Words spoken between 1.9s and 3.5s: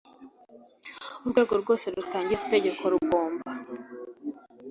rutangiza itegeko rugomba